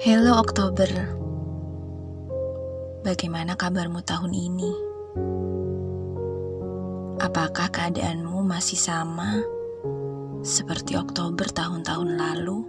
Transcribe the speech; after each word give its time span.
Halo 0.00 0.40
Oktober, 0.40 0.88
bagaimana 3.04 3.52
kabarmu 3.52 4.00
tahun 4.00 4.32
ini? 4.32 4.72
Apakah 7.20 7.68
keadaanmu 7.68 8.40
masih 8.40 8.80
sama 8.80 9.44
seperti 10.40 10.96
Oktober 10.96 11.44
tahun-tahun 11.52 12.16
lalu? 12.16 12.64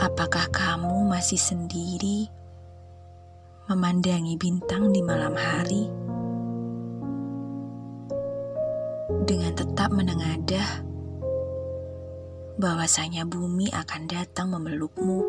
Apakah 0.00 0.48
kamu 0.48 1.12
masih 1.12 1.36
sendiri 1.36 2.24
memandangi 3.68 4.40
bintang 4.40 4.88
di 4.88 5.04
malam 5.04 5.36
hari 5.36 5.84
dengan 9.28 9.52
tetap 9.52 9.92
menengadah? 9.92 10.89
Bahwasanya 12.60 13.24
bumi 13.24 13.72
akan 13.72 14.04
datang 14.04 14.52
memelukmu 14.52 15.24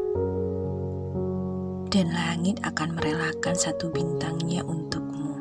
dan 1.87 2.11
langit 2.11 2.59
akan 2.59 2.99
merelakan 2.99 3.55
satu 3.55 3.87
bintangnya 3.87 4.59
untukmu. 4.67 5.39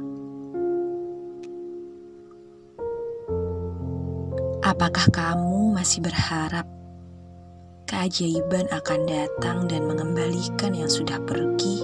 Apakah 4.63 5.11
kamu 5.11 5.75
masih 5.75 5.99
berharap 5.99 6.63
keajaiban 7.91 8.71
akan 8.71 9.01
datang 9.11 9.67
dan 9.67 9.83
mengembalikan 9.91 10.71
yang 10.71 10.87
sudah 10.87 11.19
pergi, 11.27 11.83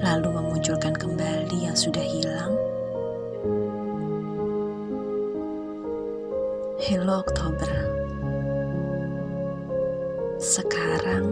lalu 0.00 0.28
memunculkan 0.32 0.96
kembali 0.96 1.68
yang 1.68 1.76
sudah 1.76 2.00
hilang? 2.00 2.56
Hello 6.80 7.20
Oktober. 7.20 7.95
Sekarang, 10.56 11.28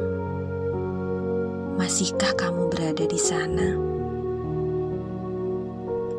masihkah 1.81 2.37
kamu 2.37 2.69
berada 2.69 3.09
di 3.09 3.17
sana? 3.17 3.73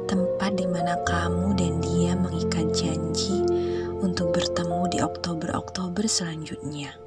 Tempat 0.10 0.58
di 0.58 0.66
mana 0.66 0.98
kamu 1.06 1.54
dan 1.54 1.86
dia 1.86 2.18
mengikat 2.18 2.66
janji 2.74 3.46
untuk 4.02 4.34
bertemu 4.34 4.90
di 4.90 5.06
Oktober-Oktober 5.06 6.02
selanjutnya. 6.10 6.98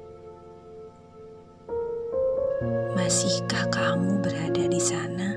Masihkah 2.95 3.67
kamu 3.67 4.23
berada 4.23 4.71
di 4.71 4.79
sana? 4.79 5.35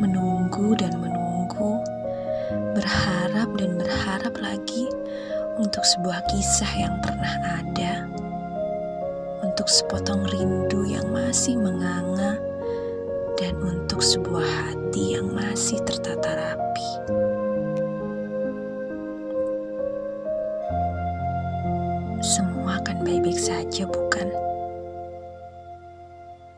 Menunggu 0.00 0.72
dan 0.80 0.96
menunggu, 0.96 1.84
berharap 2.72 3.52
dan 3.60 3.76
berharap 3.76 4.40
lagi 4.40 4.88
untuk 5.60 5.84
sebuah 5.84 6.24
kisah 6.32 6.72
yang 6.80 6.96
pernah 7.04 7.60
ada, 7.60 8.21
untuk 9.52 9.68
sepotong 9.68 10.24
rindu 10.32 10.88
yang 10.88 11.12
masih 11.12 11.60
menganga, 11.60 12.40
dan 13.36 13.52
untuk 13.60 14.00
sebuah 14.00 14.48
hati 14.48 15.20
yang 15.20 15.28
masih 15.28 15.76
tertata 15.84 16.40
rapi. 16.40 16.90
Semua 22.24 22.80
akan 22.80 23.04
baik-baik 23.04 23.36
saja, 23.36 23.84
bukan? 23.84 24.32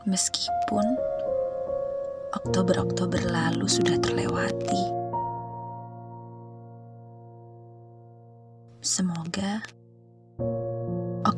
Meskipun 0.07 0.95
Oktober-Oktober 2.31 3.27
lalu 3.27 3.67
sudah 3.67 3.99
terlewati. 3.99 4.83
Semoga 8.79 9.59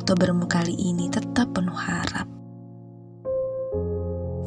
Oktobermu 0.07 0.47
kali 0.47 0.71
ini 0.71 1.11
tetap 1.11 1.51
penuh 1.51 1.75
harap. 1.75 2.31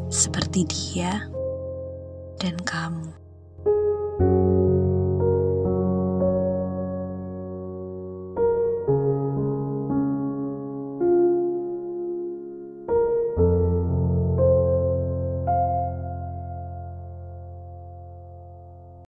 Seperti 0.08 0.64
dia 0.64 1.28
dan 2.40 2.56
kamu. 2.64 3.19